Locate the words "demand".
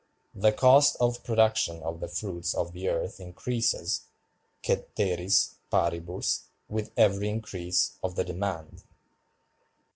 8.23-8.81